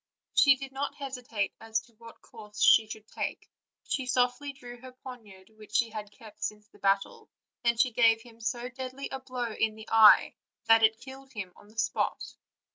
[0.33, 3.47] She did not hesitate as to what course she should take:
[3.87, 7.29] she softly drew her poniard, which she had kept since the battle,
[7.63, 10.33] and gave him so deadly a blow in the eye
[10.65, 12.33] that it killed him on the spot.